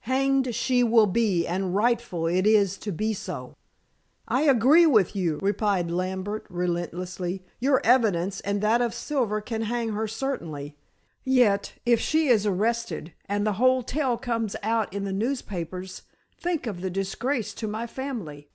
"Hanged 0.00 0.54
she 0.54 0.82
will 0.84 1.06
be, 1.06 1.46
and 1.46 1.74
rightful 1.74 2.26
it 2.26 2.46
is 2.46 2.76
to 2.76 2.92
be 2.92 3.14
so!" 3.14 3.54
"I 4.28 4.42
agree 4.42 4.84
with 4.84 5.16
you," 5.16 5.38
replied 5.40 5.90
Lambert 5.90 6.44
relentlessly. 6.50 7.42
"Your 7.60 7.80
evidence 7.82 8.40
and 8.42 8.60
that 8.60 8.82
of 8.82 8.92
Silver 8.92 9.40
can 9.40 9.62
hang 9.62 9.92
her, 9.94 10.06
certainly. 10.06 10.76
Yet, 11.24 11.72
if 11.86 11.98
she 11.98 12.28
is 12.28 12.44
arrested, 12.44 13.14
and 13.24 13.46
the 13.46 13.54
whole 13.54 13.82
tale 13.82 14.18
comes 14.18 14.54
out 14.62 14.92
in 14.92 15.04
the 15.04 15.14
newspapers, 15.14 16.02
think 16.38 16.66
of 16.66 16.82
the 16.82 16.90
disgrace 16.90 17.54
to 17.54 17.66
my 17.66 17.86
family." 17.86 18.50